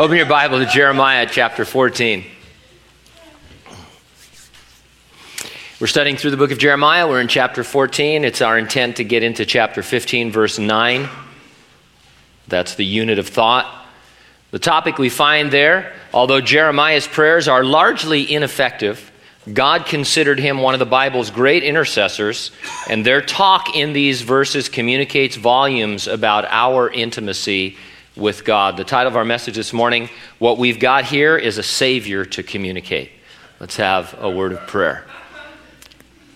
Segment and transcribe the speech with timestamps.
[0.00, 2.24] Open your Bible to Jeremiah chapter 14.
[5.78, 7.06] We're studying through the book of Jeremiah.
[7.06, 8.24] We're in chapter 14.
[8.24, 11.06] It's our intent to get into chapter 15, verse 9.
[12.48, 13.70] That's the unit of thought.
[14.52, 19.12] The topic we find there, although Jeremiah's prayers are largely ineffective,
[19.52, 22.52] God considered him one of the Bible's great intercessors,
[22.88, 27.76] and their talk in these verses communicates volumes about our intimacy
[28.20, 28.76] with God.
[28.76, 32.42] The title of our message this morning, What We've Got Here, is a Savior to
[32.42, 33.10] Communicate.
[33.58, 35.06] Let's have a word of prayer.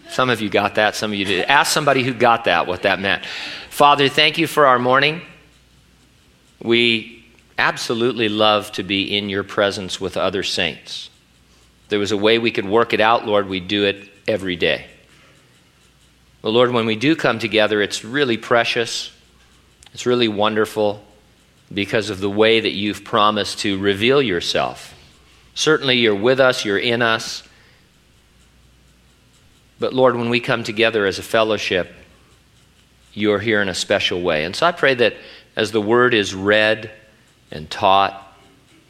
[0.08, 1.44] Some of you got that, some of you did.
[1.44, 3.26] Ask somebody who got that what that meant.
[3.68, 5.20] Father, thank you for our morning.
[6.62, 7.24] We
[7.58, 11.10] absolutely love to be in your presence with other saints.
[11.84, 14.56] If there was a way we could work it out, Lord, we do it every
[14.56, 14.86] day.
[16.40, 19.10] But Lord, when we do come together, it's really precious.
[19.92, 21.04] It's really wonderful
[21.72, 24.94] because of the way that you've promised to reveal yourself.
[25.54, 27.42] Certainly, you're with us, you're in us.
[29.78, 31.92] But Lord, when we come together as a fellowship,
[33.12, 34.44] you're here in a special way.
[34.44, 35.14] And so I pray that
[35.56, 36.90] as the word is read
[37.50, 38.20] and taught,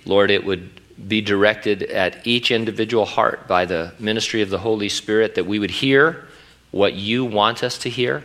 [0.07, 0.71] Lord, it would
[1.09, 5.59] be directed at each individual heart by the ministry of the Holy Spirit, that we
[5.59, 6.27] would hear
[6.71, 8.25] what you want us to hear,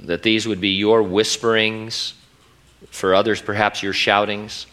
[0.00, 2.14] that these would be your whisperings,
[2.90, 4.66] for others, perhaps your shoutings.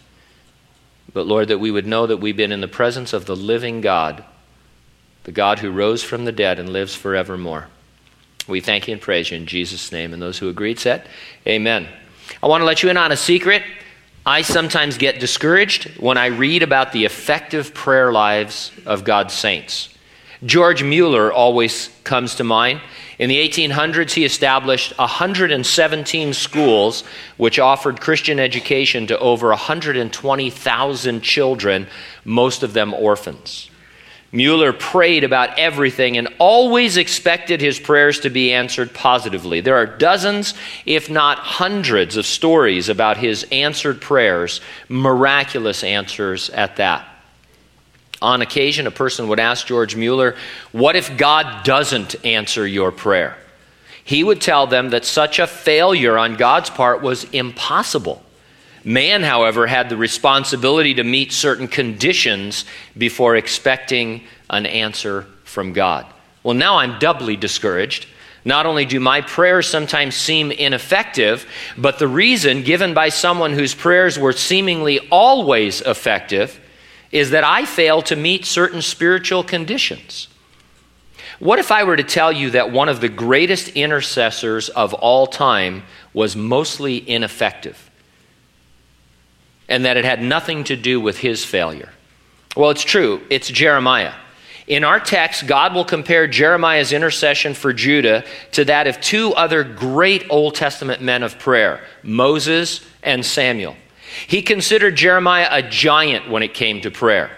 [1.13, 3.81] But Lord, that we would know that we've been in the presence of the living
[3.81, 4.23] God
[5.29, 7.67] the God who rose from the dead and lives forevermore.
[8.47, 10.11] We thank you and praise you in Jesus' name.
[10.11, 11.07] And those who agreed said,
[11.45, 11.87] Amen.
[12.41, 13.63] I want to let you in on a secret.
[14.25, 19.95] I sometimes get discouraged when I read about the effective prayer lives of God's saints.
[20.45, 22.81] George Mueller always comes to mind.
[23.17, 27.03] In the 1800s, he established 117 schools
[27.35, 31.87] which offered Christian education to over 120,000 children,
[32.23, 33.69] most of them orphans.
[34.31, 39.59] Mueller prayed about everything and always expected his prayers to be answered positively.
[39.59, 40.53] There are dozens,
[40.85, 47.07] if not hundreds, of stories about his answered prayers, miraculous answers at that.
[48.21, 50.35] On occasion, a person would ask George Mueller,
[50.71, 53.37] What if God doesn't answer your prayer?
[54.03, 58.23] He would tell them that such a failure on God's part was impossible.
[58.83, 62.65] Man, however, had the responsibility to meet certain conditions
[62.97, 66.05] before expecting an answer from God.
[66.43, 68.07] Well, now I'm doubly discouraged.
[68.45, 71.45] Not only do my prayers sometimes seem ineffective,
[71.77, 76.59] but the reason given by someone whose prayers were seemingly always effective
[77.11, 80.27] is that I fail to meet certain spiritual conditions.
[81.39, 85.25] What if I were to tell you that one of the greatest intercessors of all
[85.25, 85.83] time
[86.13, 87.89] was mostly ineffective?
[89.69, 91.89] and that it had nothing to do with his failure.
[92.57, 93.21] Well, it's true.
[93.29, 94.13] It's Jeremiah.
[94.67, 99.63] In our text, God will compare Jeremiah's intercession for Judah to that of two other
[99.63, 103.75] great Old Testament men of prayer, Moses and Samuel.
[104.27, 107.31] He considered Jeremiah a giant when it came to prayer.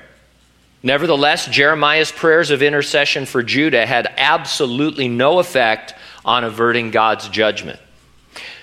[0.84, 5.94] Nevertheless, Jeremiah's prayers of intercession for Judah had absolutely no effect
[6.26, 7.80] on averting God's judgment.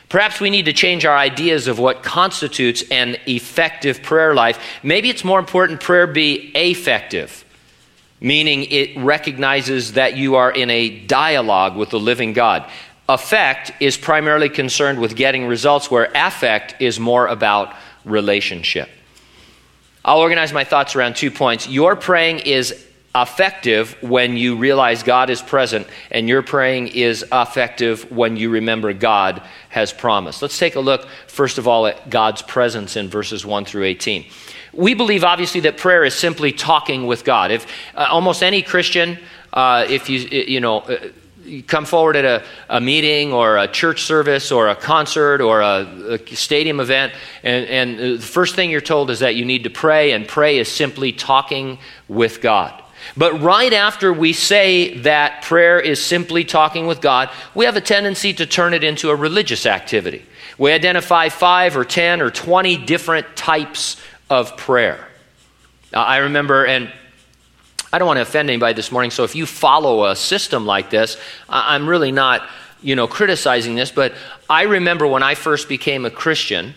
[0.08, 4.58] Perhaps we need to change our ideas of what constitutes an effective prayer life.
[4.82, 7.44] Maybe it's more important prayer be affective,
[8.20, 12.68] meaning it recognizes that you are in a dialogue with the living God.
[13.08, 17.74] Effect is primarily concerned with getting results, where affect is more about
[18.04, 18.88] relationship.
[20.04, 21.68] I'll organize my thoughts around two points.
[21.68, 28.10] Your praying is effective when you realize God is present, and your praying is effective
[28.10, 30.42] when you remember God has promised.
[30.42, 34.26] Let's take a look, first of all, at God's presence in verses 1 through 18.
[34.72, 37.50] We believe, obviously, that prayer is simply talking with God.
[37.50, 39.18] If uh, almost any Christian,
[39.52, 41.08] uh, if you, you know, uh,
[41.48, 45.60] you come forward at a, a, meeting or a church service or a concert or
[45.60, 49.64] a, a stadium event, and, and the first thing you're told is that you need
[49.64, 51.78] to pray, and pray is simply talking
[52.08, 52.82] with God.
[53.16, 57.80] But right after we say that prayer is simply talking with God, we have a
[57.80, 60.24] tendency to turn it into a religious activity.
[60.58, 65.08] We identify five or 10 or 20 different types of prayer.
[65.94, 66.92] I remember, and
[67.92, 70.90] I don't want to offend anybody this morning, so if you follow a system like
[70.90, 71.16] this,
[71.48, 72.48] I'm really not,
[72.82, 74.12] you know, criticizing this, but
[74.48, 76.74] I remember when I first became a Christian,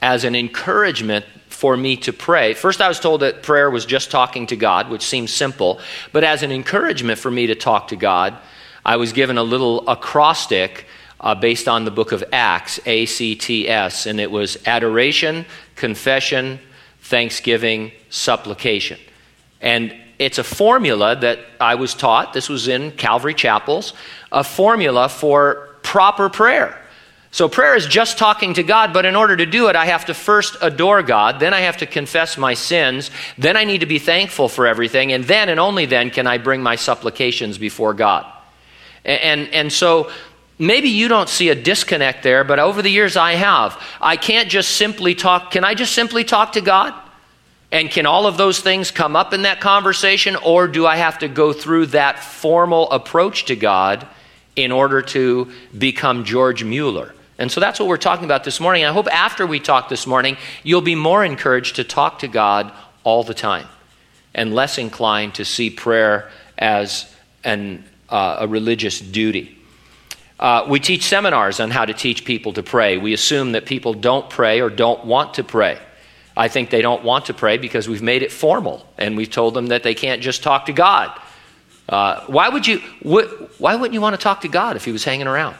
[0.00, 2.54] as an encouragement for me to pray.
[2.54, 5.80] First, I was told that prayer was just talking to God, which seems simple,
[6.12, 8.36] but as an encouragement for me to talk to God,
[8.84, 10.86] I was given a little acrostic
[11.20, 15.44] uh, based on the book of Acts, A C T S, and it was adoration,
[15.74, 16.60] confession,
[17.00, 19.00] thanksgiving, supplication.
[19.60, 23.94] And it's a formula that I was taught, this was in Calvary Chapels,
[24.32, 26.76] a formula for proper prayer.
[27.30, 30.06] So prayer is just talking to God, but in order to do it, I have
[30.06, 33.86] to first adore God, then I have to confess my sins, then I need to
[33.86, 37.92] be thankful for everything, and then and only then can I bring my supplications before
[37.92, 38.26] God.
[39.04, 40.10] And, and, and so
[40.58, 43.80] maybe you don't see a disconnect there, but over the years I have.
[44.00, 46.94] I can't just simply talk, can I just simply talk to God?
[47.70, 51.18] And can all of those things come up in that conversation, or do I have
[51.18, 54.06] to go through that formal approach to God
[54.56, 57.14] in order to become George Mueller?
[57.38, 58.84] And so that's what we're talking about this morning.
[58.84, 62.72] I hope after we talk this morning, you'll be more encouraged to talk to God
[63.04, 63.66] all the time
[64.34, 69.56] and less inclined to see prayer as an, uh, a religious duty.
[70.40, 72.96] Uh, we teach seminars on how to teach people to pray.
[72.98, 75.78] We assume that people don't pray or don't want to pray.
[76.38, 79.54] I think they don't want to pray because we've made it formal and we've told
[79.54, 81.10] them that they can't just talk to God.
[81.88, 82.78] Uh, why would you?
[83.02, 85.56] Wh- why wouldn't you want to talk to God if He was hanging around?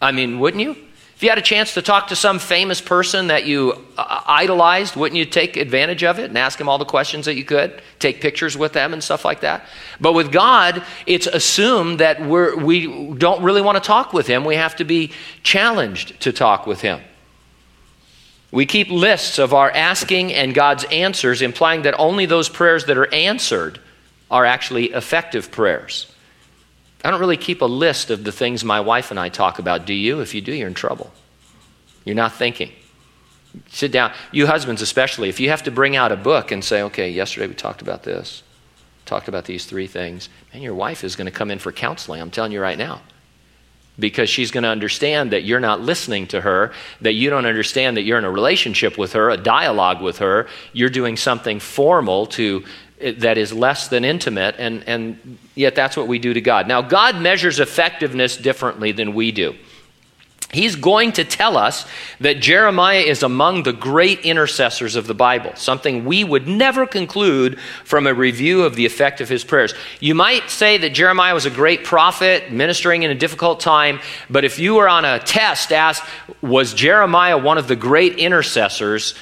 [0.00, 0.76] I mean, wouldn't you?
[1.16, 4.96] If you had a chance to talk to some famous person that you uh, idolized,
[4.96, 7.82] wouldn't you take advantage of it and ask him all the questions that you could?
[7.98, 9.66] Take pictures with them and stuff like that?
[10.00, 14.44] But with God, it's assumed that we're, we don't really want to talk with him.
[14.44, 15.10] We have to be
[15.42, 17.00] challenged to talk with him.
[18.52, 22.96] We keep lists of our asking and God's answers, implying that only those prayers that
[22.96, 23.80] are answered
[24.30, 26.12] are actually effective prayers.
[27.04, 29.86] I don't really keep a list of the things my wife and I talk about.
[29.86, 30.20] Do you?
[30.20, 31.12] If you do, you're in trouble.
[32.04, 32.72] You're not thinking.
[33.68, 34.12] Sit down.
[34.32, 37.46] You husbands, especially, if you have to bring out a book and say, okay, yesterday
[37.46, 38.42] we talked about this,
[39.04, 42.20] talked about these three things, and your wife is going to come in for counseling.
[42.20, 43.00] I'm telling you right now.
[43.98, 47.96] Because she's going to understand that you're not listening to her, that you don't understand
[47.96, 50.48] that you're in a relationship with her, a dialogue with her.
[50.74, 52.62] You're doing something formal to
[53.00, 56.66] that is less than intimate, and, and yet that's what we do to God.
[56.66, 59.54] Now, God measures effectiveness differently than we do.
[60.52, 61.86] He's going to tell us
[62.20, 67.58] that Jeremiah is among the great intercessors of the Bible, something we would never conclude
[67.84, 69.74] from a review of the effect of his prayers.
[69.98, 73.98] You might say that Jeremiah was a great prophet, ministering in a difficult time,
[74.30, 76.04] but if you were on a test asked,
[76.40, 79.14] was Jeremiah one of the great intercessors,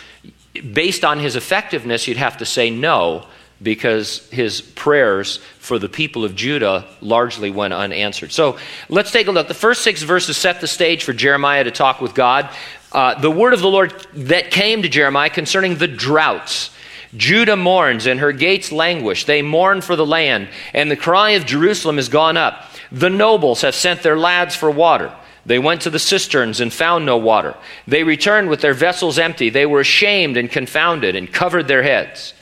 [0.73, 3.27] based on his effectiveness, you'd have to say no
[3.63, 8.33] because his prayers for the people of Judah largely went unanswered.
[8.33, 8.59] So
[8.89, 9.49] let's take a look.
[9.49, 12.51] The first six verses set the stage for Jeremiah to talk with God.
[12.93, 16.71] Uh, the word of the Lord that came to Jeremiah concerning the droughts.
[17.17, 19.25] Judah mourns and her gates languish.
[19.25, 22.69] They mourn for the land, and the cry of Jerusalem is gone up.
[22.91, 25.13] The nobles have sent their lads for water.
[25.47, 27.55] They went to the cisterns and found no water.
[27.87, 29.51] They returned with their vessels empty.
[29.51, 32.34] They were ashamed and confounded and covered their heads.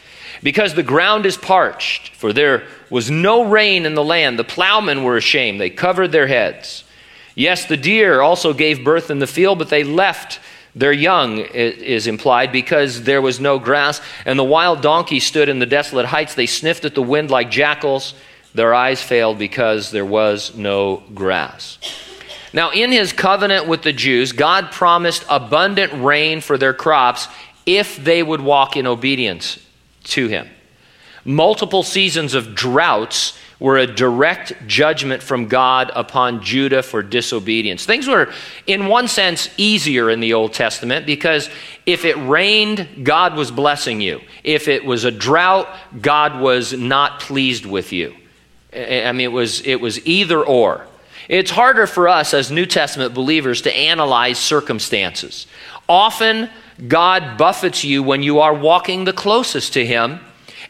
[0.43, 5.05] Because the ground is parched, for there was no rain in the land, the plowmen
[5.05, 5.61] were ashamed.
[5.61, 6.85] They covered their heads.
[7.35, 10.41] Yes, the deer also gave birth in the field, but they left
[10.75, 14.01] their young, is implied, because there was no grass.
[14.25, 16.35] And the wild donkey stood in the desolate heights.
[16.35, 18.15] They sniffed at the wind like jackals.
[18.55, 21.79] Their eyes failed because there was no grass.
[22.53, 27.29] Now, in his covenant with the Jews, God promised abundant rain for their crops
[27.65, 29.59] if they would walk in obedience
[30.05, 30.49] to him.
[31.25, 37.87] Multiple seasons of droughts were a direct judgment from God upon Judah for disobedience.
[37.87, 38.33] Things were,
[38.67, 41.49] in one sense, easier in the Old Testament because
[41.87, 44.21] if it rained, God was blessing you.
[44.43, 45.69] If it was a drought,
[46.01, 48.17] God was not pleased with you.
[48.75, 50.87] I mean, it was, it was either or.
[51.29, 55.47] It's harder for us as New Testament believers to analyze circumstances.
[55.89, 56.51] Often,
[56.89, 60.21] God buffets you when you are walking the closest to Him,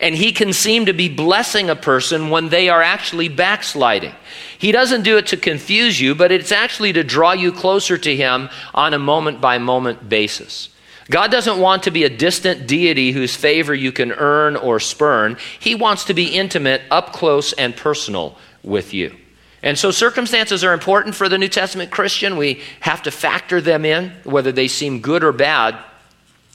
[0.00, 4.14] and He can seem to be blessing a person when they are actually backsliding.
[4.58, 8.16] He doesn't do it to confuse you, but it's actually to draw you closer to
[8.16, 10.70] Him on a moment by moment basis.
[11.10, 15.36] God doesn't want to be a distant deity whose favor you can earn or spurn.
[15.58, 19.16] He wants to be intimate, up close, and personal with you.
[19.62, 22.36] And so circumstances are important for the New Testament Christian.
[22.36, 25.78] We have to factor them in, whether they seem good or bad.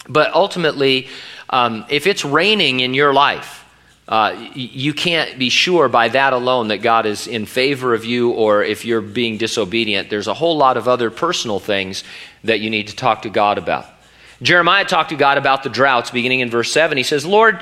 [0.09, 1.07] But ultimately,
[1.49, 3.63] um, if it's raining in your life,
[4.07, 8.31] uh, you can't be sure by that alone that God is in favor of you
[8.31, 10.09] or if you're being disobedient.
[10.09, 12.05] There's a whole lot of other personal things
[12.45, 13.85] that you need to talk to God about.
[14.41, 16.95] Jeremiah talked to God about the droughts beginning in verse 7.
[16.97, 17.59] He says, Lord,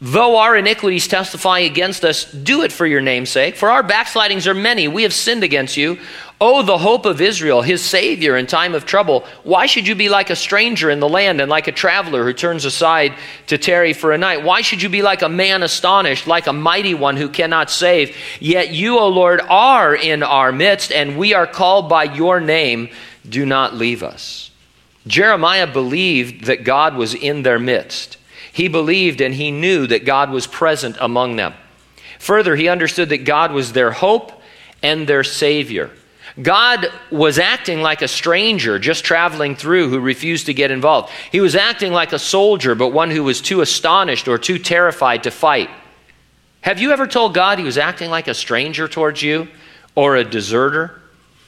[0.00, 3.56] Though our iniquities testify against us, do it for your name's sake.
[3.56, 4.86] For our backslidings are many.
[4.86, 5.98] We have sinned against you.
[6.40, 9.26] Oh, the hope of Israel, his Savior in time of trouble.
[9.42, 12.32] Why should you be like a stranger in the land and like a traveler who
[12.32, 13.12] turns aside
[13.48, 14.44] to tarry for a night?
[14.44, 18.16] Why should you be like a man astonished, like a mighty one who cannot save?
[18.38, 22.88] Yet you, O Lord, are in our midst, and we are called by your name.
[23.28, 24.52] Do not leave us.
[25.08, 28.16] Jeremiah believed that God was in their midst.
[28.52, 31.54] He believed and he knew that God was present among them.
[32.18, 34.32] Further, he understood that God was their hope
[34.82, 35.90] and their Savior.
[36.40, 41.10] God was acting like a stranger just traveling through who refused to get involved.
[41.32, 45.24] He was acting like a soldier, but one who was too astonished or too terrified
[45.24, 45.70] to fight.
[46.60, 49.48] Have you ever told God he was acting like a stranger towards you
[49.94, 51.00] or a deserter?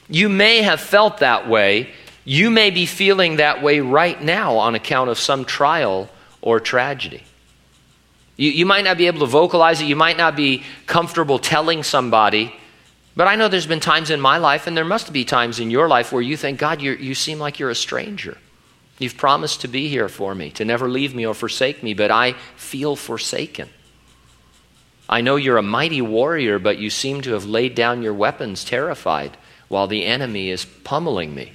[0.09, 1.89] You may have felt that way.
[2.25, 6.09] You may be feeling that way right now on account of some trial
[6.41, 7.23] or tragedy.
[8.37, 11.83] You, you might not be able to vocalize it, you might not be comfortable telling
[11.83, 12.55] somebody.
[13.15, 15.69] But I know there's been times in my life, and there must be times in
[15.69, 18.37] your life where you think, God, you seem like you're a stranger.
[18.99, 22.11] You've promised to be here for me, to never leave me or forsake me, but
[22.11, 23.67] I feel forsaken.
[25.09, 28.63] I know you're a mighty warrior, but you seem to have laid down your weapons
[28.63, 29.35] terrified
[29.67, 31.51] while the enemy is pummeling me.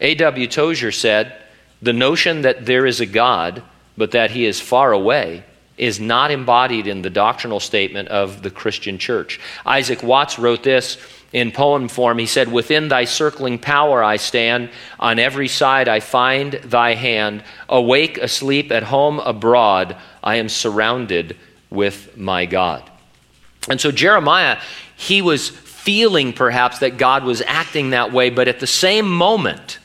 [0.00, 0.46] A.W.
[0.46, 1.34] Tozer said,
[1.80, 3.62] The notion that there is a God,
[3.96, 5.44] but that he is far away,
[5.76, 9.40] is not embodied in the doctrinal statement of the Christian church.
[9.64, 10.98] Isaac Watts wrote this
[11.32, 12.18] in poem form.
[12.18, 17.44] He said, Within thy circling power I stand, on every side I find thy hand.
[17.68, 21.36] Awake, asleep, at home, abroad, I am surrounded
[21.70, 22.88] with my God.
[23.68, 24.60] And so Jeremiah,
[24.96, 29.78] he was feeling perhaps that God was acting that way, but at the same moment,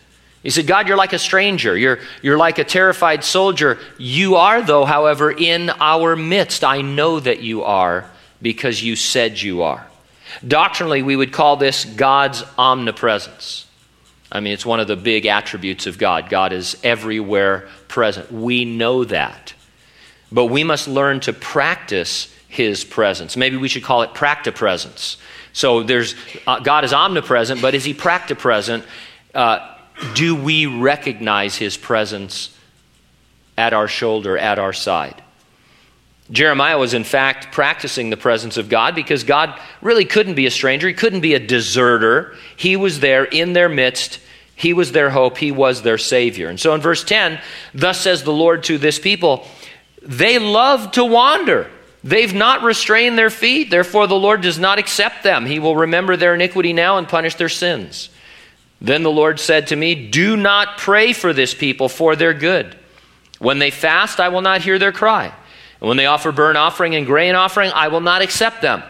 [0.43, 1.75] he said, God, you're like a stranger.
[1.77, 3.79] You're, you're like a terrified soldier.
[3.97, 6.65] You are, though, however, in our midst.
[6.65, 8.09] I know that you are
[8.41, 9.88] because you said you are.
[10.45, 13.67] Doctrinally, we would call this God's omnipresence.
[14.29, 16.29] I mean, it's one of the big attributes of God.
[16.29, 18.31] God is everywhere present.
[18.31, 19.53] We know that.
[20.29, 23.38] But we must learn to practice his presence.
[23.38, 25.17] Maybe we should call it practipresence.
[25.53, 26.15] So there's
[26.47, 28.83] uh, God is omnipresent, but is he practipresent?
[29.33, 29.73] Uh,
[30.13, 32.57] do we recognize his presence
[33.57, 35.22] at our shoulder, at our side?
[36.31, 40.51] Jeremiah was, in fact, practicing the presence of God because God really couldn't be a
[40.51, 40.88] stranger.
[40.88, 42.36] He couldn't be a deserter.
[42.55, 44.19] He was there in their midst.
[44.55, 45.38] He was their hope.
[45.38, 46.50] He was their Savior.
[46.50, 47.39] And so in verse 10,
[47.74, 49.45] thus says the Lord to this people,
[50.01, 51.69] they love to wander.
[52.03, 53.69] They've not restrained their feet.
[53.69, 55.45] Therefore, the Lord does not accept them.
[55.45, 58.10] He will remember their iniquity now and punish their sins.
[58.83, 62.77] Then the Lord said to me, Do not pray for this people for their good.
[63.39, 65.33] When they fast, I will not hear their cry.
[65.79, 68.83] And when they offer burnt offering and grain offering, I will not accept them.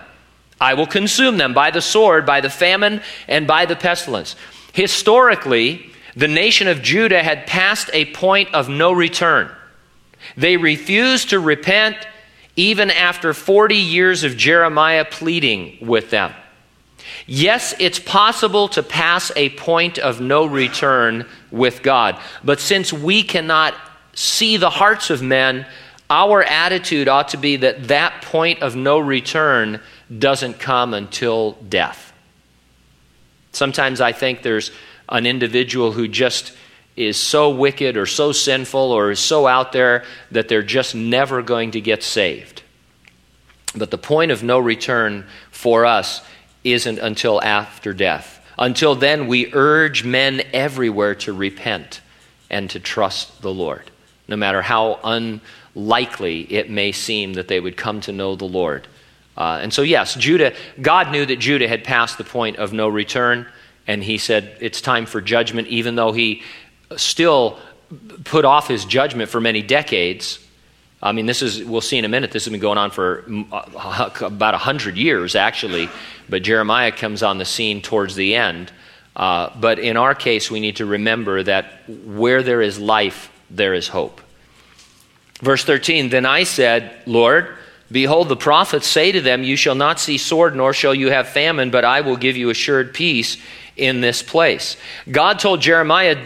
[0.59, 4.35] I will consume them by the sword, by the famine, and by the pestilence.
[4.73, 9.51] Historically, the nation of Judah had passed a point of no return.
[10.35, 11.97] They refused to repent
[12.55, 16.33] even after 40 years of Jeremiah pleading with them.
[17.25, 23.23] Yes, it's possible to pass a point of no return with God, but since we
[23.23, 23.75] cannot
[24.13, 25.65] see the hearts of men,
[26.09, 29.79] our attitude ought to be that that point of no return
[30.15, 32.13] doesn't come until death.
[33.51, 34.71] Sometimes I think there's
[35.09, 36.53] an individual who just
[36.95, 41.41] is so wicked or so sinful or is so out there that they're just never
[41.41, 42.61] going to get saved.
[43.75, 46.21] But the point of no return for us
[46.63, 48.39] isn't until after death.
[48.57, 52.01] Until then, we urge men everywhere to repent
[52.49, 53.89] and to trust the Lord,
[54.27, 58.87] no matter how unlikely it may seem that they would come to know the Lord.
[59.35, 62.87] Uh, and so, yes, Judah, God knew that Judah had passed the point of no
[62.87, 63.47] return,
[63.87, 66.43] and he said it's time for judgment, even though he
[66.95, 67.57] still
[68.23, 70.39] put off his judgment for many decades.
[71.03, 73.25] I mean, this is, we'll see in a minute, this has been going on for
[73.51, 75.89] uh, about 100 years, actually,
[76.29, 78.71] but Jeremiah comes on the scene towards the end.
[79.13, 83.73] Uh, but in our case, we need to remember that where there is life, there
[83.73, 84.21] is hope.
[85.41, 87.57] Verse 13 Then I said, Lord,
[87.91, 91.27] behold, the prophets say to them, You shall not see sword, nor shall you have
[91.27, 93.37] famine, but I will give you assured peace
[93.75, 94.77] in this place.
[95.11, 96.17] God told Jeremiah,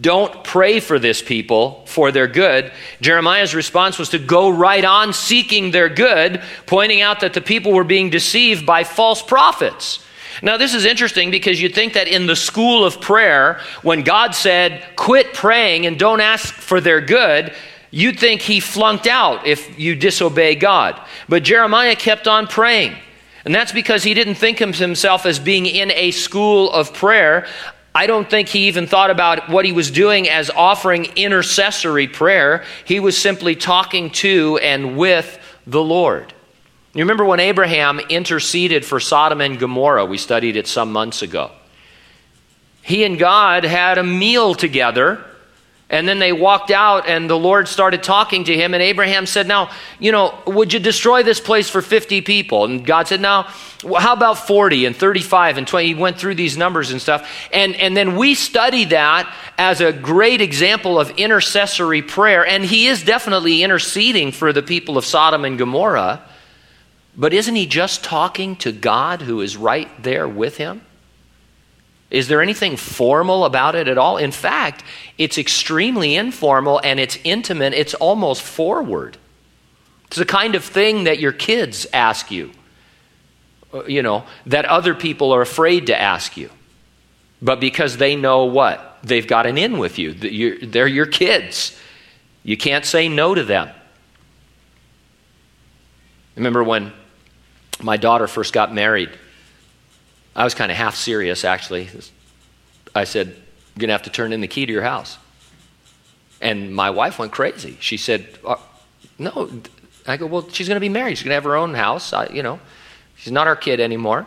[0.00, 2.70] don't pray for this people for their good.
[3.00, 7.72] Jeremiah's response was to go right on seeking their good, pointing out that the people
[7.72, 10.04] were being deceived by false prophets.
[10.40, 14.34] Now, this is interesting because you'd think that in the school of prayer, when God
[14.34, 17.52] said, quit praying and don't ask for their good,
[17.90, 21.00] you'd think he flunked out if you disobey God.
[21.28, 22.96] But Jeremiah kept on praying.
[23.44, 27.46] And that's because he didn't think of himself as being in a school of prayer.
[27.94, 32.64] I don't think he even thought about what he was doing as offering intercessory prayer.
[32.86, 36.32] He was simply talking to and with the Lord.
[36.94, 40.06] You remember when Abraham interceded for Sodom and Gomorrah?
[40.06, 41.50] We studied it some months ago.
[42.82, 45.24] He and God had a meal together
[45.92, 48.72] and then they walked out, and the Lord started talking to him.
[48.72, 52.64] And Abraham said, Now, you know, would you destroy this place for 50 people?
[52.64, 53.42] And God said, Now,
[53.98, 55.86] how about 40 and 35 and 20?
[55.86, 57.30] He went through these numbers and stuff.
[57.52, 62.46] And, and then we study that as a great example of intercessory prayer.
[62.46, 66.24] And he is definitely interceding for the people of Sodom and Gomorrah.
[67.14, 70.80] But isn't he just talking to God who is right there with him?
[72.12, 74.18] Is there anything formal about it at all?
[74.18, 74.84] In fact,
[75.16, 79.16] it's extremely informal and it's intimate, it's almost forward.
[80.08, 82.52] It's the kind of thing that your kids ask you,
[83.72, 86.50] uh, you know, that other people are afraid to ask you.
[87.40, 88.98] But because they know what?
[89.02, 90.12] They've got an in with you.
[90.12, 91.74] They're your kids.
[92.42, 93.70] You can't say no to them.
[96.36, 96.92] Remember when
[97.82, 99.08] my daughter first got married?
[100.34, 101.88] I was kind of half serious, actually.
[102.94, 105.18] I said, You're going to have to turn in the key to your house.
[106.40, 107.76] And my wife went crazy.
[107.80, 108.56] She said, uh,
[109.18, 109.50] No.
[110.06, 111.18] I go, Well, she's going to be married.
[111.18, 112.12] She's going to have her own house.
[112.12, 112.60] I, you know,
[113.16, 114.26] she's not our kid anymore.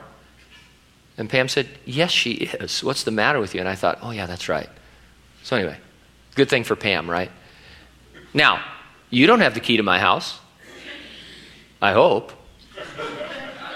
[1.17, 2.83] And Pam said, Yes, she is.
[2.83, 3.59] What's the matter with you?
[3.59, 4.69] And I thought, Oh, yeah, that's right.
[5.43, 5.77] So, anyway,
[6.35, 7.31] good thing for Pam, right?
[8.33, 8.63] Now,
[9.09, 10.39] you don't have the key to my house.
[11.81, 12.31] I hope.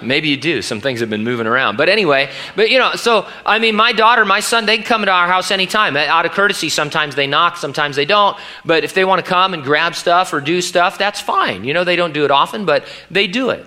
[0.01, 0.61] Maybe you do.
[0.61, 1.77] Some things have been moving around.
[1.77, 5.01] But anyway, but you know, so I mean, my daughter, my son, they can come
[5.01, 5.95] into our house anytime.
[5.95, 8.37] Uh, out of courtesy, sometimes they knock, sometimes they don't.
[8.65, 11.63] But if they want to come and grab stuff or do stuff, that's fine.
[11.63, 13.65] You know, they don't do it often, but they do it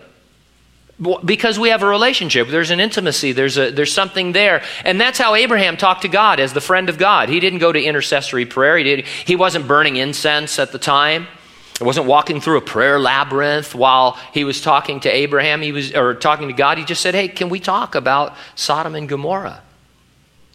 [1.24, 5.18] because we have a relationship there's an intimacy there's a there's something there and that's
[5.18, 8.46] how abraham talked to god as the friend of god he didn't go to intercessory
[8.46, 11.26] prayer he did he wasn't burning incense at the time
[11.82, 16.14] wasn't walking through a prayer labyrinth while he was talking to Abraham, he was or
[16.14, 16.78] talking to God.
[16.78, 19.62] He just said, "Hey, can we talk about Sodom and Gomorrah?"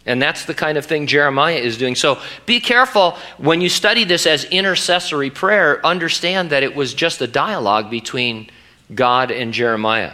[0.06, 1.94] And that's the kind of thing Jeremiah is doing.
[1.94, 7.20] So be careful when you study this as intercessory prayer, understand that it was just
[7.20, 8.48] a dialogue between
[8.94, 10.12] God and Jeremiah.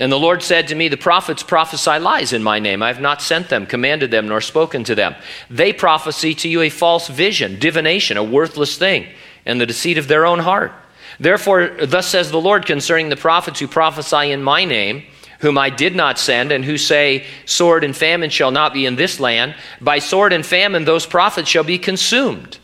[0.00, 2.82] And the Lord said to me, The prophets prophesy lies in my name.
[2.82, 5.14] I have not sent them, commanded them, nor spoken to them.
[5.50, 9.06] They prophesy to you a false vision, divination, a worthless thing,
[9.44, 10.72] and the deceit of their own heart.
[11.20, 15.04] Therefore, thus says the Lord concerning the prophets who prophesy in my name,
[15.40, 18.96] whom I did not send, and who say, Sword and famine shall not be in
[18.96, 19.54] this land.
[19.82, 22.58] By sword and famine those prophets shall be consumed.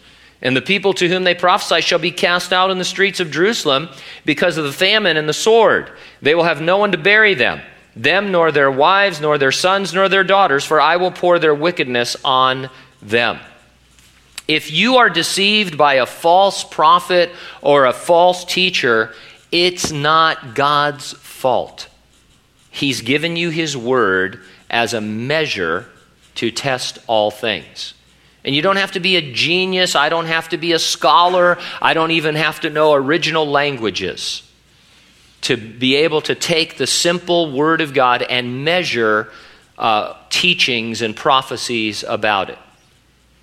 [0.47, 3.33] And the people to whom they prophesy shall be cast out in the streets of
[3.33, 3.89] Jerusalem
[4.25, 5.91] because of the famine and the sword.
[6.23, 7.61] They will have no one to bury them,
[7.97, 11.53] them nor their wives, nor their sons, nor their daughters, for I will pour their
[11.53, 12.71] wickedness on
[13.03, 13.41] them.
[14.47, 19.13] If you are deceived by a false prophet or a false teacher,
[19.51, 21.89] it's not God's fault.
[22.71, 24.39] He's given you His word
[24.71, 25.87] as a measure
[26.37, 27.95] to test all things.
[28.47, 29.97] And you don't have to be a genius.
[29.97, 31.59] I don't have to be a scholar.
[31.83, 34.43] I don't even have to know original languages
[35.43, 39.31] to be able to take the simple Word of God and measure
[39.77, 42.59] uh, teachings and prophecies about it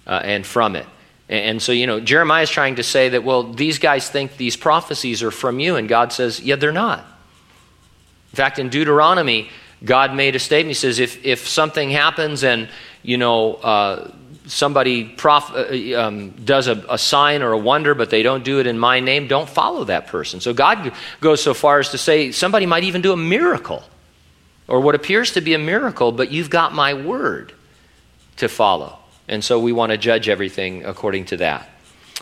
[0.08, 0.86] uh, and from it.
[1.30, 4.56] And so, you know, Jeremiah is trying to say that, well, these guys think these
[4.56, 7.00] prophecies are from you, and God says, yeah, they're not.
[7.00, 9.50] In fact, in Deuteronomy,
[9.84, 10.70] God made a statement.
[10.70, 12.70] He says, if, if something happens and,
[13.04, 14.12] you know, uh,
[14.54, 18.60] somebody prof, uh, um, does a, a, sign or a wonder, but they don't do
[18.60, 20.40] it in my name, don't follow that person.
[20.40, 23.84] So God goes so far as to say somebody might even do a miracle
[24.68, 27.54] or what appears to be a miracle, but you've got my word
[28.38, 29.00] to follow.
[29.28, 31.70] And so we want to judge everything according to that.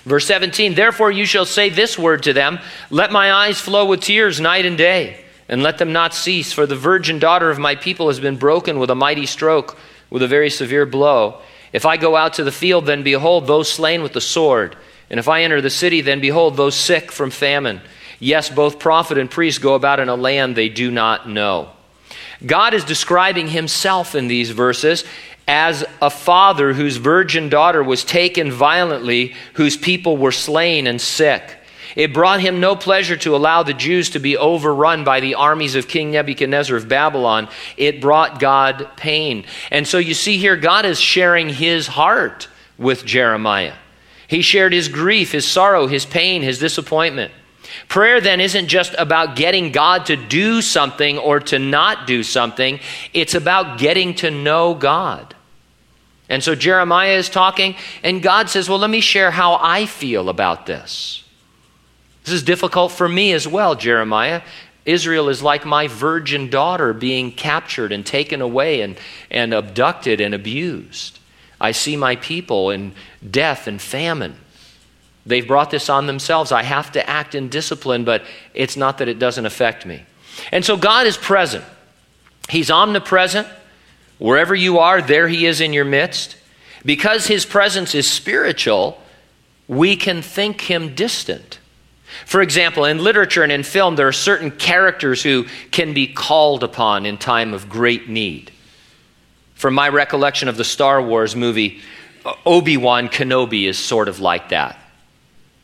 [0.04, 4.02] Verse 17, therefore you shall say this word to them Let my eyes flow with
[4.02, 7.76] tears night and day, and let them not cease, for the virgin daughter of my
[7.76, 9.78] people has been broken with a mighty stroke,
[10.10, 11.42] with a very severe blow.
[11.74, 14.76] If I go out to the field, then behold, those slain with the sword.
[15.10, 17.82] And if I enter the city, then behold, those sick from famine.
[18.20, 21.70] Yes, both prophet and priest go about in a land they do not know.
[22.46, 25.04] God is describing himself in these verses
[25.48, 31.58] as a father whose virgin daughter was taken violently, whose people were slain and sick.
[31.96, 35.76] It brought him no pleasure to allow the Jews to be overrun by the armies
[35.76, 37.50] of King Nebuchadnezzar of Babylon.
[37.78, 39.46] It brought God pain.
[39.70, 43.76] And so you see here, God is sharing his heart with Jeremiah.
[44.28, 47.34] He shared his grief, his sorrow, his pain, his disappointment.
[47.88, 52.80] Prayer then isn't just about getting God to do something or to not do something,
[53.14, 55.36] it's about getting to know God.
[56.30, 60.30] And so Jeremiah is talking, and God says, Well, let me share how I feel
[60.30, 61.26] about this.
[62.24, 64.42] This is difficult for me as well, Jeremiah.
[64.86, 68.98] Israel is like my virgin daughter being captured and taken away and,
[69.30, 71.20] and abducted and abused.
[71.60, 72.94] I see my people in
[73.30, 74.36] death and famine.
[75.26, 76.52] They've brought this on themselves.
[76.52, 78.24] I have to act in discipline, but
[78.56, 80.04] it's not that it doesn't affect me.
[80.52, 81.64] And so God is present.
[82.50, 83.48] He's omnipresent.
[84.18, 86.38] Wherever you are, there He is in your midst.
[86.84, 89.00] Because His presence is spiritual,
[89.68, 91.60] we can think Him distant.
[92.26, 96.64] For example, in literature and in film, there are certain characters who can be called
[96.64, 98.52] upon in time of great need.
[99.56, 101.82] From my recollection of the Star Wars movie,
[102.46, 104.78] Obi Wan Kenobi is sort of like that.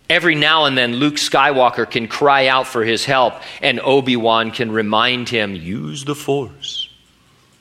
[0.09, 4.51] Every now and then, Luke Skywalker can cry out for his help, and Obi Wan
[4.51, 6.89] can remind him, use the Force.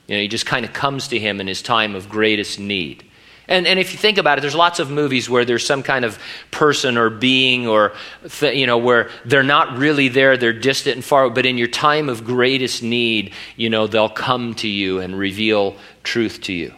[0.07, 3.03] You know, he just kind of comes to him in his time of greatest need.
[3.47, 6.03] And, and if you think about it, there's lots of movies where there's some kind
[6.03, 6.19] of
[6.51, 7.93] person or being or,
[8.27, 11.69] th- you know, where they're not really there, they're distant and far, but in your
[11.69, 16.73] time of greatest need, you know, they'll come to you and reveal truth to you.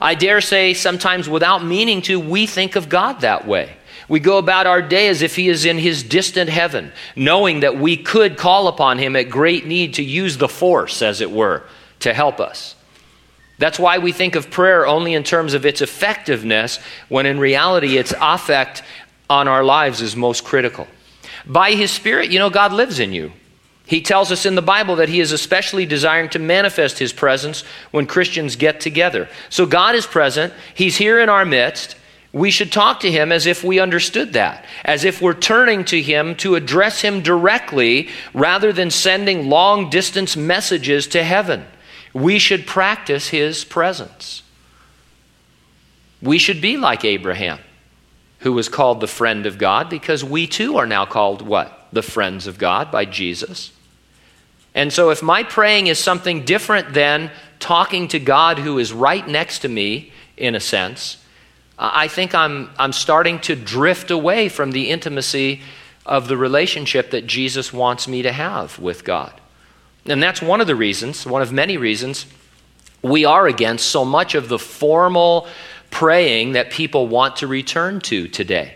[0.00, 3.76] I dare say, sometimes without meaning to, we think of God that way.
[4.08, 7.78] We go about our day as if He is in His distant heaven, knowing that
[7.78, 11.64] we could call upon Him at great need to use the force, as it were,
[12.00, 12.74] to help us.
[13.58, 17.96] That's why we think of prayer only in terms of its effectiveness, when in reality,
[17.96, 18.82] its affect
[19.30, 20.86] on our lives is most critical.
[21.46, 23.32] By His Spirit, you know, God lives in you.
[23.84, 27.62] He tells us in the Bible that He is especially desiring to manifest His presence
[27.90, 29.28] when Christians get together.
[29.48, 31.96] So God is present, He's here in our midst.
[32.32, 36.00] We should talk to Him as if we understood that, as if we're turning to
[36.00, 41.66] Him to address Him directly rather than sending long distance messages to heaven.
[42.12, 44.42] We should practice his presence.
[46.20, 47.58] We should be like Abraham,
[48.40, 51.88] who was called the friend of God, because we too are now called what?
[51.92, 53.72] The friends of God by Jesus.
[54.74, 59.26] And so, if my praying is something different than talking to God who is right
[59.26, 61.22] next to me, in a sense,
[61.78, 65.60] I think I'm, I'm starting to drift away from the intimacy
[66.06, 69.41] of the relationship that Jesus wants me to have with God.
[70.06, 72.26] And that's one of the reasons, one of many reasons,
[73.02, 75.46] we are against so much of the formal
[75.90, 78.74] praying that people want to return to today.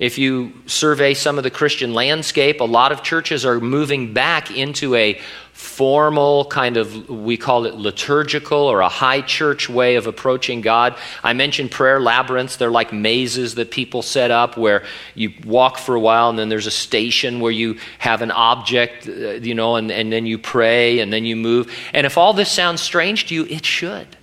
[0.00, 4.50] If you survey some of the Christian landscape, a lot of churches are moving back
[4.50, 5.20] into a
[5.52, 10.96] formal kind of, we call it liturgical or a high church way of approaching God.
[11.22, 12.56] I mentioned prayer labyrinths.
[12.56, 14.84] They're like mazes that people set up where
[15.14, 19.06] you walk for a while and then there's a station where you have an object,
[19.06, 21.70] uh, you know, and, and then you pray and then you move.
[21.92, 24.16] And if all this sounds strange to you, it should.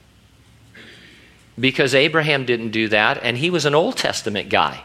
[1.59, 4.83] Because Abraham didn't do that and he was an Old Testament guy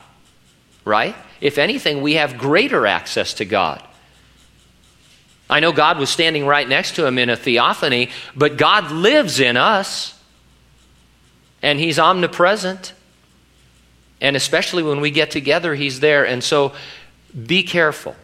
[0.84, 1.14] right?
[1.40, 3.82] If anything, we have greater access to God.
[5.50, 9.38] I know God was standing right next to him in a theophany, but God lives
[9.38, 10.18] in us,
[11.62, 12.94] and He's omnipresent.
[14.20, 16.26] And especially when we get together, He's there.
[16.26, 16.72] And so
[17.46, 18.16] be careful.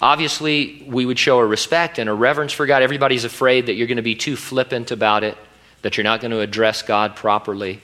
[0.00, 2.82] Obviously, we would show a respect and a reverence for God.
[2.82, 5.36] Everybody's afraid that you're going to be too flippant about it,
[5.82, 7.80] that you're not going to address God properly.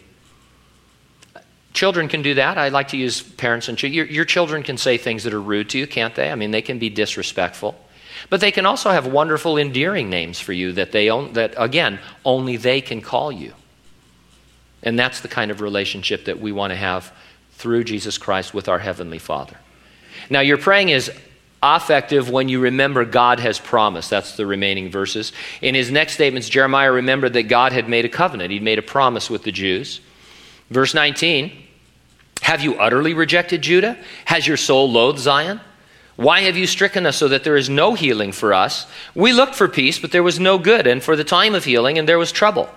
[1.75, 2.57] Children can do that.
[2.57, 3.95] I like to use parents and children.
[3.95, 6.31] Your, your, children can say things that are rude to you, can't they?
[6.31, 7.75] I mean, they can be disrespectful.
[8.31, 11.99] But they can also have wonderful, endearing names for you that, they own, that again,
[12.25, 13.53] only they can call you.
[14.85, 17.13] And that's the kind of relationship that we want to have
[17.55, 19.57] through Jesus Christ with our Heavenly Father.
[20.31, 21.11] Now, your praying is
[21.61, 24.11] affective when you remember God has promised.
[24.11, 25.33] That's the remaining verses.
[25.61, 28.83] In his next statements, Jeremiah remembered that God had made a covenant, he'd made a
[28.83, 30.01] promise with the Jews.
[30.71, 31.64] Verse 19
[32.45, 33.97] have you utterly rejected Judah?
[34.27, 35.63] Has your soul loathed Zion?
[36.17, 38.87] Why have you stricken us so that there is no healing for us?
[39.15, 41.97] We looked for peace, but there was no good, and for the time of healing,
[41.97, 42.69] and there was trouble.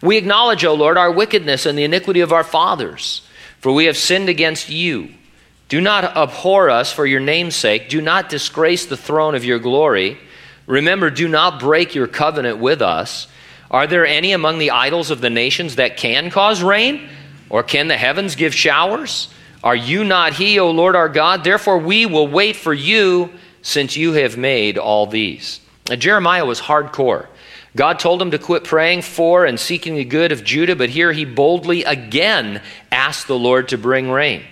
[0.00, 3.20] We acknowledge, O Lord, our wickedness and the iniquity of our fathers,
[3.58, 5.10] for we have sinned against you.
[5.68, 7.90] Do not abhor us for your name's sake.
[7.90, 10.16] Do not disgrace the throne of your glory.
[10.66, 13.26] Remember, do not break your covenant with us.
[13.70, 17.06] Are there any among the idols of the nations that can cause rain?
[17.50, 19.28] Or can the heavens give showers?
[19.62, 21.44] Are you not He, O Lord our God?
[21.44, 23.30] Therefore we will wait for you,
[23.62, 25.60] since you have made all these.
[25.88, 27.26] Now, Jeremiah was hardcore.
[27.76, 31.12] God told him to quit praying for and seeking the good of Judah, but here
[31.12, 34.42] he boldly again asked the Lord to bring rain.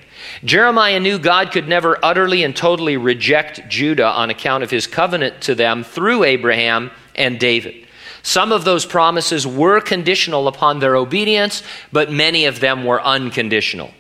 [0.44, 5.40] Jeremiah knew God could never utterly and totally reject Judah on account of his covenant
[5.42, 7.87] to them through Abraham and David.
[8.28, 13.90] Some of those promises were conditional upon their obedience, but many of them were unconditional.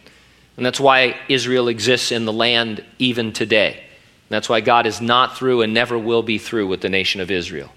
[0.58, 3.82] And that's why Israel exists in the land even today.
[4.28, 7.30] That's why God is not through and never will be through with the nation of
[7.30, 7.72] Israel.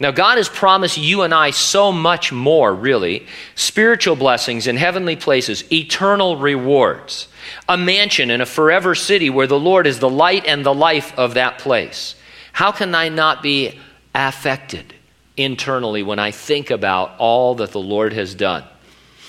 [0.00, 5.16] Now, God has promised you and I so much more, really spiritual blessings in heavenly
[5.16, 7.28] places, eternal rewards,
[7.68, 11.12] a mansion in a forever city where the Lord is the light and the life
[11.18, 12.14] of that place.
[12.54, 13.78] How can I not be
[14.14, 14.94] affected
[15.36, 18.64] internally when I think about all that the Lord has done?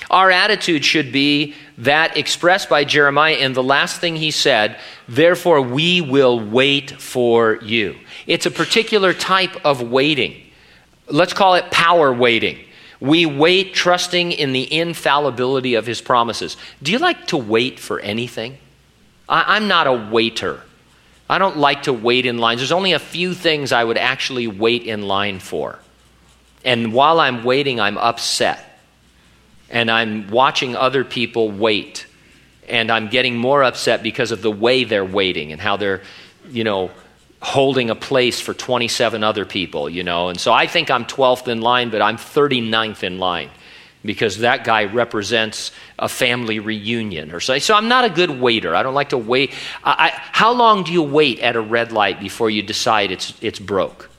[0.10, 5.62] Our attitude should be that expressed by Jeremiah in the last thing he said, therefore
[5.62, 7.96] we will wait for you.
[8.28, 10.42] It's a particular type of waiting.
[11.08, 12.60] Let's call it power waiting.
[13.00, 16.58] We wait trusting in the infallibility of his promises.
[16.82, 18.58] Do you like to wait for anything?
[19.28, 20.62] I, am not a waiter.
[21.30, 22.60] I don't like to wait in lines.
[22.60, 25.80] There's only a few things I would actually wait in line for.
[26.64, 28.80] And while I'm waiting, I'm upset.
[29.70, 32.06] And I'm watching other people wait.
[32.68, 36.02] And I'm getting more upset because of the way they're waiting and how they're,
[36.50, 36.92] you know,
[37.42, 40.30] holding a place for 27 other people, you know.
[40.30, 43.50] And so I think I'm 12th in line, but I'm 39th in line
[44.06, 47.58] because that guy represents a family reunion or so.
[47.60, 48.76] So I'm not a good waiter.
[48.76, 49.52] I don't like to wait.
[49.84, 53.34] I, I, how long do you wait at a red light before you decide it's,
[53.42, 54.10] it's broke?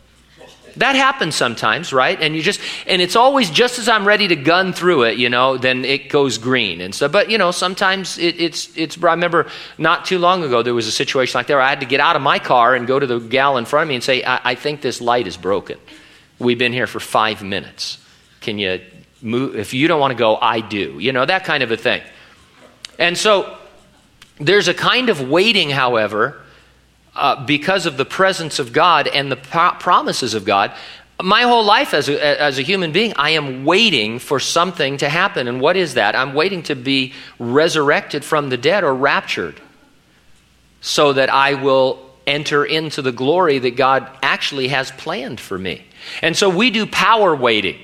[0.77, 2.21] That happens sometimes, right?
[2.21, 5.29] And you just and it's always just as I'm ready to gun through it, you
[5.29, 7.09] know, then it goes green and so.
[7.09, 9.03] But you know, sometimes it, it's it's.
[9.03, 9.47] I remember
[9.79, 12.01] not too long ago there was a situation like that where I had to get
[12.01, 14.25] out of my car and go to the gal in front of me and say,
[14.25, 15.79] I, I think this light is broken.
[16.39, 17.99] We've been here for five minutes.
[18.41, 18.81] Can you
[19.23, 19.57] move?
[19.57, 20.99] If you don't want to go, I do.
[20.99, 22.03] You know that kind of a thing.
[22.99, 23.57] And so
[24.41, 26.44] there's a kind of waiting, however
[27.17, 30.73] uh, because of the presence of God and the pro- promises of God.
[31.23, 35.09] My whole life as a, as a human being, I am waiting for something to
[35.09, 35.47] happen.
[35.47, 36.17] And what is that?
[36.17, 39.61] I'm waiting to be resurrected from the dead or raptured
[40.81, 45.85] so that I will enter into the glory that God actually has planned for me.
[46.21, 47.79] And so we do power waiting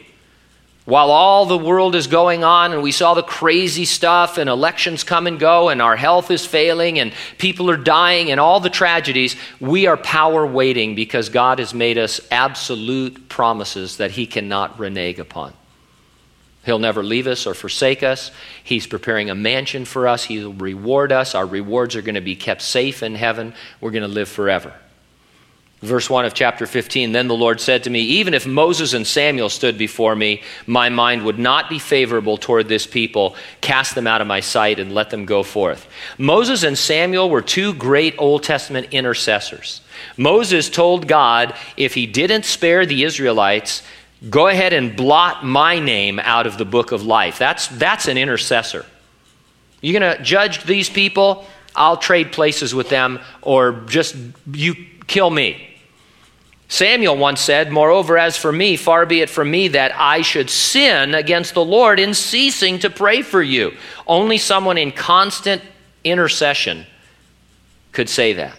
[0.91, 5.05] while all the world is going on and we saw the crazy stuff and elections
[5.05, 8.69] come and go and our health is failing and people are dying and all the
[8.69, 14.81] tragedies, we are power waiting because God has made us absolute promises that He cannot
[14.81, 15.53] renege upon.
[16.65, 18.33] He'll never leave us or forsake us.
[18.65, 20.25] He's preparing a mansion for us.
[20.25, 21.37] He'll reward us.
[21.37, 23.55] Our rewards are going to be kept safe in heaven.
[23.81, 24.75] We're going to live forever.
[25.83, 29.07] Verse 1 of chapter 15 Then the Lord said to me, Even if Moses and
[29.07, 33.35] Samuel stood before me, my mind would not be favorable toward this people.
[33.63, 35.89] Cast them out of my sight and let them go forth.
[36.19, 39.81] Moses and Samuel were two great Old Testament intercessors.
[40.19, 43.83] Moses told God, if he didn't spare the Israelites,
[44.29, 47.39] go ahead and blot my name out of the book of life.
[47.39, 48.85] That's, that's an intercessor.
[49.81, 51.47] You're going to judge these people?
[51.75, 54.15] I'll trade places with them, or just
[54.53, 54.75] you
[55.07, 55.69] kill me.
[56.71, 60.49] Samuel once said, Moreover, as for me, far be it from me that I should
[60.49, 63.77] sin against the Lord in ceasing to pray for you.
[64.07, 65.63] Only someone in constant
[66.05, 66.87] intercession
[67.91, 68.57] could say that.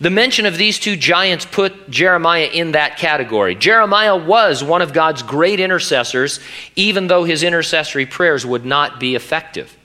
[0.00, 3.54] The mention of these two giants put Jeremiah in that category.
[3.54, 6.40] Jeremiah was one of God's great intercessors,
[6.74, 9.76] even though his intercessory prayers would not be effective.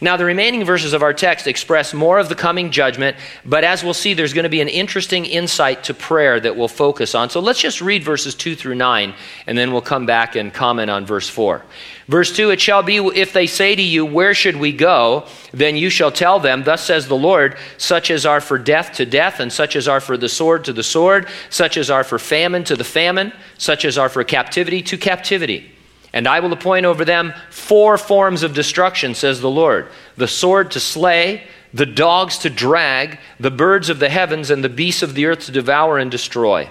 [0.00, 3.82] Now, the remaining verses of our text express more of the coming judgment, but as
[3.82, 7.30] we'll see, there's going to be an interesting insight to prayer that we'll focus on.
[7.30, 9.14] So let's just read verses 2 through 9,
[9.46, 11.62] and then we'll come back and comment on verse 4.
[12.08, 15.26] Verse 2 It shall be if they say to you, Where should we go?
[15.52, 19.06] Then you shall tell them, Thus says the Lord, such as are for death to
[19.06, 22.18] death, and such as are for the sword to the sword, such as are for
[22.18, 25.73] famine to the famine, such as are for captivity to captivity.
[26.14, 30.70] And I will appoint over them four forms of destruction, says the Lord the sword
[30.70, 31.42] to slay,
[31.74, 35.46] the dogs to drag, the birds of the heavens, and the beasts of the earth
[35.46, 36.70] to devour and destroy.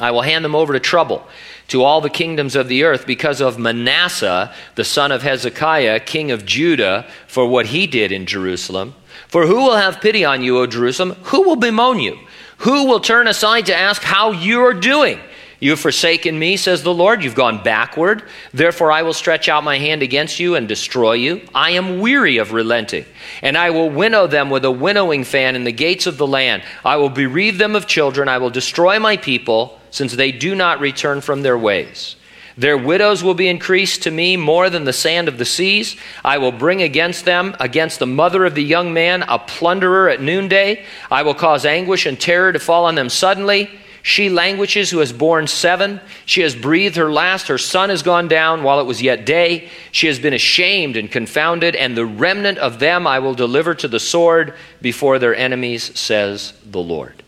[0.00, 1.28] I will hand them over to trouble
[1.68, 6.30] to all the kingdoms of the earth because of Manasseh, the son of Hezekiah, king
[6.30, 8.94] of Judah, for what he did in Jerusalem.
[9.28, 11.12] For who will have pity on you, O Jerusalem?
[11.24, 12.18] Who will bemoan you?
[12.58, 15.20] Who will turn aside to ask how you are doing?
[15.58, 17.24] You have forsaken me, says the Lord.
[17.24, 18.24] You've gone backward.
[18.52, 21.40] Therefore, I will stretch out my hand against you and destroy you.
[21.54, 23.06] I am weary of relenting,
[23.40, 26.62] and I will winnow them with a winnowing fan in the gates of the land.
[26.84, 28.28] I will bereave them of children.
[28.28, 32.16] I will destroy my people, since they do not return from their ways.
[32.58, 35.96] Their widows will be increased to me more than the sand of the seas.
[36.24, 40.22] I will bring against them, against the mother of the young man, a plunderer at
[40.22, 40.84] noonday.
[41.10, 43.70] I will cause anguish and terror to fall on them suddenly.
[44.06, 46.00] She languishes who has borne seven.
[46.26, 47.48] She has breathed her last.
[47.48, 49.68] Her sun has gone down while it was yet day.
[49.90, 53.88] She has been ashamed and confounded, and the remnant of them I will deliver to
[53.88, 57.24] the sword before their enemies, says the Lord.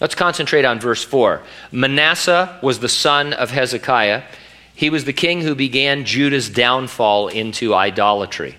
[0.00, 1.42] Let's concentrate on verse 4.
[1.72, 4.22] Manasseh was the son of Hezekiah.
[4.76, 8.54] He was the king who began Judah's downfall into idolatry.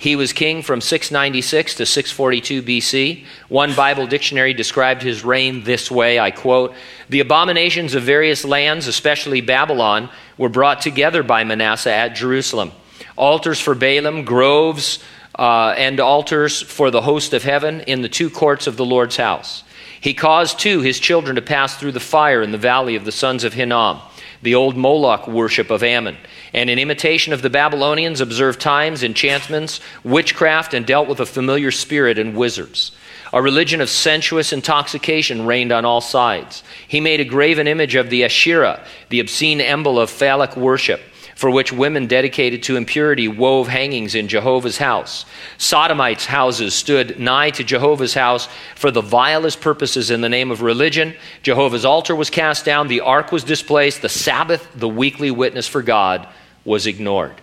[0.00, 3.26] He was king from 696 to 642 BC.
[3.50, 6.72] One Bible dictionary described his reign this way I quote,
[7.10, 10.08] The abominations of various lands, especially Babylon,
[10.38, 12.72] were brought together by Manasseh at Jerusalem.
[13.14, 15.00] Altars for Baalim, groves,
[15.38, 19.16] uh, and altars for the host of heaven in the two courts of the Lord's
[19.16, 19.64] house.
[20.00, 23.12] He caused, too, his children to pass through the fire in the valley of the
[23.12, 24.00] sons of Hinnom
[24.42, 26.16] the old Moloch worship of Ammon,
[26.52, 31.70] and in imitation of the Babylonians, observed times, enchantments, witchcraft, and dealt with a familiar
[31.70, 32.92] spirit and wizards.
[33.32, 36.64] A religion of sensuous intoxication reigned on all sides.
[36.88, 41.00] He made a graven image of the Asherah, the obscene emblem of phallic worship
[41.40, 45.24] for which women dedicated to impurity wove hangings in Jehovah's house.
[45.56, 50.60] Sodomites' houses stood nigh to Jehovah's house for the vilest purposes in the name of
[50.60, 51.14] religion.
[51.42, 55.80] Jehovah's altar was cast down, the ark was displaced, the Sabbath, the weekly witness for
[55.80, 56.28] God,
[56.66, 57.40] was ignored.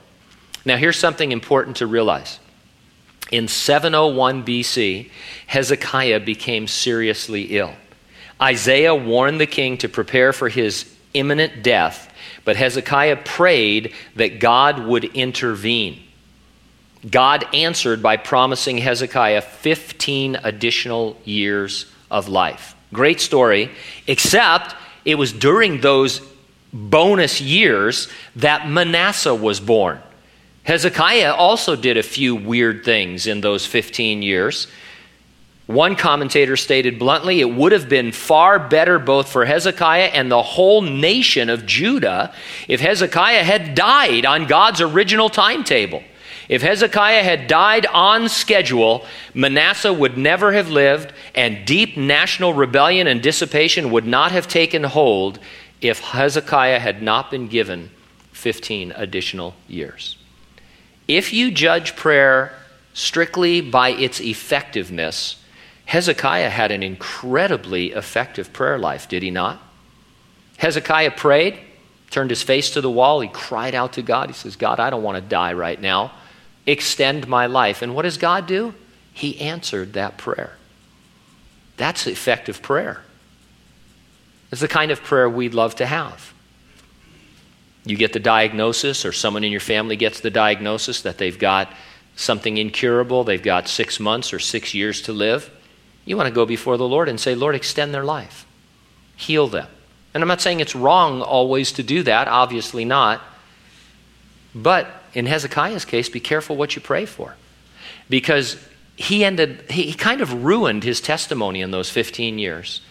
[0.64, 2.38] Now, here's something important to realize.
[3.32, 5.10] In 701 BC,
[5.48, 7.74] Hezekiah became seriously ill.
[8.40, 12.14] Isaiah warned the king to prepare for his imminent death
[12.48, 16.02] but Hezekiah prayed that God would intervene.
[17.12, 22.74] God answered by promising Hezekiah 15 additional years of life.
[22.94, 23.70] Great story,
[24.08, 26.22] except it was during those
[26.72, 28.08] bonus years
[28.38, 30.02] that Manasseh was born.
[30.64, 34.68] Hezekiah also did a few weird things in those 15 years.
[35.68, 40.42] One commentator stated bluntly, it would have been far better both for Hezekiah and the
[40.42, 42.34] whole nation of Judah
[42.70, 46.04] if Hezekiah had died on God's original timetable.
[46.48, 53.06] If Hezekiah had died on schedule, Manasseh would never have lived, and deep national rebellion
[53.06, 55.40] and dissipation would not have taken hold
[55.82, 57.92] if Hezekiah had not been given
[58.32, 60.18] 15 additional years.
[61.10, 62.54] If you judge prayer
[62.94, 65.44] strictly by its effectiveness,
[65.88, 69.62] Hezekiah had an incredibly effective prayer life, did he not?
[70.58, 71.58] Hezekiah prayed,
[72.12, 74.30] turned his face to the wall, he cried out to God.
[74.30, 76.12] He says, God, I don't want to die right now.
[76.66, 77.82] Extend my life.
[77.82, 78.74] And what does God do?
[79.14, 80.58] He answered that prayer.
[81.78, 83.02] That's effective prayer.
[84.52, 86.34] It's the kind of prayer we'd love to have.
[87.86, 91.72] You get the diagnosis, or someone in your family gets the diagnosis that they've got
[92.18, 95.50] something incurable, they've got six months or six years to live.
[96.08, 98.46] You want to go before the Lord and say, Lord, extend their life,
[99.18, 99.68] heal them.
[100.14, 103.22] And I'm not saying it's wrong always to do that, obviously not.
[104.56, 107.36] But in Hezekiah's case, be careful what you pray for.
[108.10, 108.58] Because
[108.96, 112.82] he ended, he kind of ruined his testimony in those 15 years.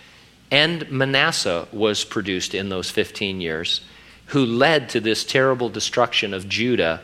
[0.50, 3.80] And Manasseh was produced in those 15 years,
[4.26, 7.00] who led to this terrible destruction of Judah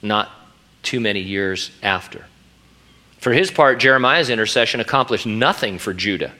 [0.00, 0.30] not
[0.82, 2.24] too many years after.
[3.20, 6.32] For his part, Jeremiah's intercession accomplished nothing for Judah.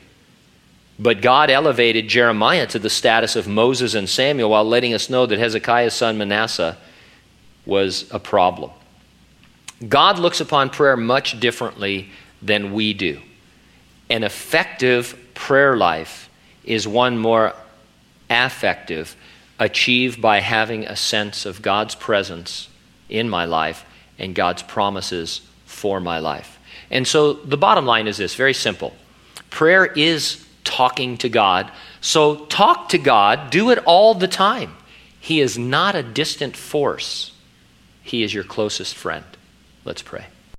[0.98, 5.26] But God elevated Jeremiah to the status of Moses and Samuel while letting us know
[5.26, 6.76] that Hezekiah's son Manasseh
[7.64, 8.70] was a problem.
[9.86, 12.10] God looks upon prayer much differently
[12.42, 13.20] than we do.
[14.10, 16.28] An effective prayer life
[16.64, 17.54] is one more
[18.28, 19.16] affective,
[19.58, 22.68] achieved by having a sense of God's presence
[23.08, 23.84] in my life
[24.18, 26.58] and God's promises for my life.
[26.90, 28.94] And so the bottom line is this very simple
[29.50, 31.70] prayer is talking to God.
[32.00, 34.76] So talk to God, do it all the time.
[35.20, 37.32] He is not a distant force,
[38.02, 39.24] He is your closest friend.
[39.84, 40.26] Let's pray.